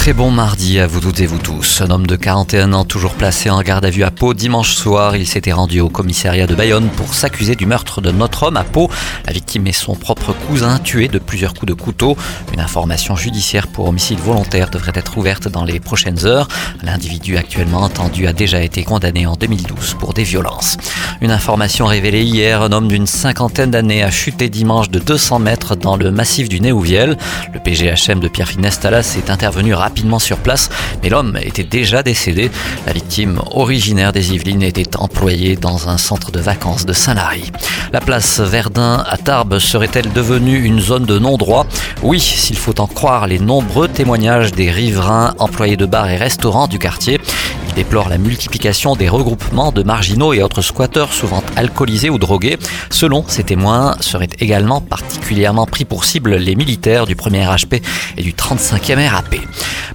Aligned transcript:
Très 0.00 0.14
bon 0.14 0.30
mardi 0.30 0.80
à 0.80 0.86
vous 0.86 0.98
toutes 0.98 1.20
et 1.20 1.26
vous 1.26 1.36
tous. 1.36 1.82
Un 1.82 1.90
homme 1.90 2.06
de 2.06 2.16
41 2.16 2.72
ans 2.72 2.86
toujours 2.86 3.12
placé 3.12 3.50
en 3.50 3.60
garde 3.60 3.84
à 3.84 3.90
vue 3.90 4.02
à 4.02 4.10
Pau 4.10 4.32
dimanche 4.32 4.72
soir. 4.72 5.14
Il 5.14 5.26
s'était 5.26 5.52
rendu 5.52 5.80
au 5.80 5.90
commissariat 5.90 6.46
de 6.46 6.54
Bayonne 6.54 6.88
pour 6.96 7.12
s'accuser 7.12 7.54
du 7.54 7.66
meurtre 7.66 8.00
de 8.00 8.10
notre 8.10 8.44
homme 8.44 8.56
à 8.56 8.64
Pau. 8.64 8.90
La 9.26 9.34
victime 9.34 9.66
est 9.66 9.72
son 9.72 9.94
propre 9.96 10.32
cousin 10.48 10.78
tué 10.78 11.08
de 11.08 11.18
plusieurs 11.18 11.52
coups 11.52 11.66
de 11.66 11.74
couteau. 11.74 12.16
Une 12.54 12.60
information 12.60 13.14
judiciaire 13.14 13.66
pour 13.66 13.88
homicide 13.88 14.18
volontaire 14.20 14.70
devrait 14.70 14.92
être 14.94 15.18
ouverte 15.18 15.48
dans 15.48 15.64
les 15.64 15.80
prochaines 15.80 16.24
heures. 16.24 16.48
L'individu 16.82 17.36
actuellement 17.36 17.82
entendu 17.82 18.26
a 18.26 18.32
déjà 18.32 18.62
été 18.62 18.84
condamné 18.84 19.26
en 19.26 19.34
2012 19.34 19.96
pour 20.00 20.14
des 20.14 20.24
violences. 20.24 20.78
Une 21.20 21.30
information 21.30 21.84
révélée 21.84 22.22
hier, 22.22 22.62
un 22.62 22.72
homme 22.72 22.88
d'une 22.88 23.06
cinquantaine 23.06 23.70
d'années 23.70 24.02
a 24.02 24.10
chuté 24.10 24.48
dimanche 24.48 24.88
de 24.88 24.98
200 24.98 25.40
mètres 25.40 25.76
dans 25.76 25.96
le 25.96 26.10
massif 26.10 26.48
du 26.48 26.62
Néouviel. 26.62 27.18
Le 27.52 27.60
PGHM 27.60 28.18
de 28.18 28.28
Pierre 28.28 28.48
Finestalas 28.48 29.16
est 29.18 29.28
intervenu 29.28 29.74
rapidement 29.74 29.89
rapidement 29.90 30.20
sur 30.20 30.38
place, 30.38 30.70
mais 31.02 31.08
l'homme 31.08 31.36
était 31.42 31.64
déjà 31.64 32.04
décédé. 32.04 32.48
La 32.86 32.92
victime, 32.92 33.40
originaire 33.50 34.12
des 34.12 34.32
Yvelines, 34.32 34.62
était 34.62 34.96
employée 34.96 35.56
dans 35.56 35.88
un 35.88 35.98
centre 35.98 36.30
de 36.30 36.38
vacances 36.38 36.86
de 36.86 36.92
Saint-Lary. 36.92 37.50
La 37.92 38.00
place 38.00 38.38
Verdun 38.38 39.04
à 39.04 39.16
Tarbes 39.16 39.58
serait-elle 39.58 40.12
devenue 40.12 40.62
une 40.62 40.78
zone 40.78 41.06
de 41.06 41.18
non-droit? 41.18 41.66
Oui, 42.04 42.20
s'il 42.20 42.56
faut 42.56 42.80
en 42.80 42.86
croire 42.86 43.26
les 43.26 43.40
nombreux 43.40 43.88
témoignages 43.88 44.52
des 44.52 44.70
riverains, 44.70 45.34
employés 45.40 45.76
de 45.76 45.86
bars 45.86 46.08
et 46.08 46.16
restaurants 46.16 46.68
du 46.68 46.78
quartier. 46.78 47.18
Ils 47.70 47.74
déplorent 47.74 48.08
la 48.08 48.18
multiplication 48.18 48.96
des 48.96 49.08
regroupements 49.08 49.70
de 49.70 49.82
marginaux 49.82 50.32
et 50.32 50.42
autres 50.42 50.62
squatteurs 50.62 51.12
souvent 51.12 51.42
alcoolisés 51.56 52.10
ou 52.10 52.18
drogués. 52.18 52.58
Selon 52.90 53.24
ces 53.26 53.44
témoins, 53.44 53.96
seraient 54.00 54.28
également 54.38 54.80
particulièrement 54.80 55.66
pris 55.66 55.84
pour 55.84 56.04
cible 56.04 56.34
les 56.36 56.56
militaires 56.56 57.06
du 57.06 57.14
1er 57.14 57.46
HP 57.46 57.80
et 58.16 58.22
du 58.22 58.32
35e 58.32 59.08
RAP. 59.08 59.36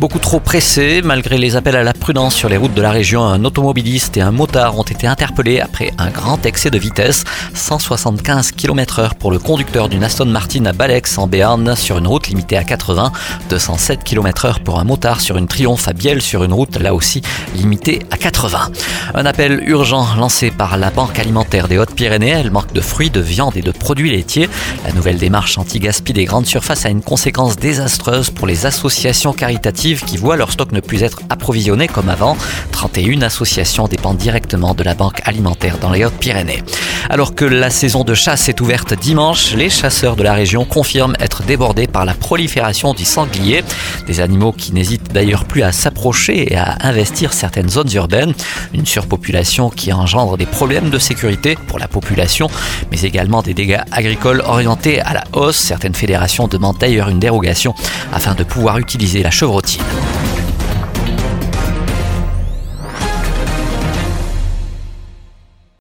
Beaucoup 0.00 0.18
trop 0.18 0.40
pressés, 0.40 1.02
malgré 1.04 1.38
les 1.38 1.54
appels 1.54 1.76
à 1.76 1.84
la 1.84 1.92
prudence 1.92 2.34
sur 2.34 2.48
les 2.48 2.56
routes 2.56 2.74
de 2.74 2.82
la 2.82 2.90
région, 2.90 3.24
un 3.24 3.44
automobiliste 3.44 4.16
et 4.16 4.20
un 4.20 4.32
motard 4.32 4.76
ont 4.76 4.82
été 4.82 5.06
interpellés 5.06 5.60
après 5.60 5.92
un 5.98 6.10
grand 6.10 6.44
excès 6.44 6.70
de 6.70 6.78
vitesse. 6.78 7.22
175 7.54 8.50
km 8.52 8.98
heure 8.98 9.14
pour 9.14 9.30
le 9.30 9.38
conducteur 9.38 9.88
d'une 9.88 10.02
Aston 10.02 10.26
Martin 10.26 10.66
à 10.66 10.72
Balex 10.72 11.16
en 11.16 11.28
Béarn 11.28 11.76
sur 11.76 11.98
une 11.98 12.08
route 12.08 12.26
limitée 12.26 12.56
à 12.56 12.64
80. 12.64 13.12
207 13.50 14.02
km 14.02 14.46
heure 14.46 14.60
pour 14.60 14.80
un 14.80 14.84
motard 14.84 15.20
sur 15.20 15.36
une 15.36 15.46
Triomphe 15.46 15.86
à 15.86 15.92
Biel 15.92 16.20
sur 16.20 16.42
une 16.42 16.52
route 16.52 16.76
là 16.80 16.92
aussi 16.92 17.22
limitée 17.54 18.00
à 18.10 18.16
80. 18.16 18.72
Un 19.14 19.26
appel 19.26 19.62
urgent 19.68 20.08
lancé 20.18 20.50
par 20.50 20.76
la 20.76 20.90
Banque 20.90 21.18
alimentaire 21.20 21.68
des 21.68 21.78
Hautes-Pyrénées. 21.78 22.30
Elle 22.30 22.50
manque 22.50 22.72
de 22.72 22.80
fruits, 22.80 23.10
de 23.10 23.20
viande 23.20 23.56
et 23.56 23.62
de 23.62 23.70
produits 23.70 24.10
laitiers. 24.10 24.48
La 24.84 24.92
nouvelle 24.92 25.18
démarche 25.18 25.56
anti-gaspi 25.56 26.12
des 26.12 26.24
grandes 26.24 26.46
surfaces 26.46 26.84
a 26.84 26.88
une 26.88 27.02
conséquence 27.02 27.56
désastreuse 27.56 28.30
pour 28.30 28.48
les 28.48 28.66
associations 28.66 29.32
caritatives 29.32 29.83
qui 29.92 30.16
voient 30.16 30.36
leur 30.36 30.50
stock 30.50 30.72
ne 30.72 30.80
plus 30.80 31.02
être 31.02 31.20
approvisionné 31.28 31.88
comme 31.88 32.08
avant. 32.08 32.38
31 32.72 33.20
associations 33.20 33.86
dépendent 33.86 34.16
directement 34.16 34.74
de 34.74 34.82
la 34.82 34.94
Banque 34.94 35.20
alimentaire 35.26 35.76
dans 35.78 35.90
les 35.90 36.04
Hautes-Pyrénées. 36.06 36.62
Alors 37.10 37.34
que 37.34 37.44
la 37.44 37.70
saison 37.70 38.02
de 38.02 38.14
chasse 38.14 38.48
est 38.48 38.60
ouverte 38.60 38.94
dimanche, 38.94 39.54
les 39.54 39.68
chasseurs 39.68 40.16
de 40.16 40.22
la 40.22 40.32
région 40.32 40.64
confirment 40.64 41.14
être 41.20 41.42
débordés 41.42 41.86
par 41.86 42.04
la 42.04 42.14
prolifération 42.14 42.94
du 42.94 43.04
sanglier, 43.04 43.62
des 44.06 44.20
animaux 44.20 44.52
qui 44.52 44.72
n'hésitent 44.72 45.12
d'ailleurs 45.12 45.44
plus 45.44 45.62
à 45.62 45.72
s'approcher 45.72 46.52
et 46.52 46.56
à 46.56 46.76
investir 46.80 47.32
certaines 47.32 47.68
zones 47.68 47.92
urbaines, 47.94 48.34
une 48.72 48.86
surpopulation 48.86 49.70
qui 49.70 49.92
engendre 49.92 50.36
des 50.36 50.46
problèmes 50.46 50.90
de 50.90 50.98
sécurité 50.98 51.56
pour 51.66 51.78
la 51.78 51.88
population, 51.88 52.48
mais 52.90 53.00
également 53.02 53.42
des 53.42 53.54
dégâts 53.54 53.82
agricoles 53.92 54.42
orientés 54.46 55.00
à 55.00 55.14
la 55.14 55.24
hausse. 55.32 55.56
Certaines 55.56 55.94
fédérations 55.94 56.48
demandent 56.48 56.78
d'ailleurs 56.78 57.08
une 57.08 57.20
dérogation 57.20 57.74
afin 58.12 58.34
de 58.34 58.44
pouvoir 58.44 58.78
utiliser 58.78 59.22
la 59.22 59.30
chevrotine. 59.30 59.82